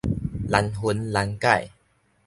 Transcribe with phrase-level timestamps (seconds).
[0.49, 1.69] 難分難解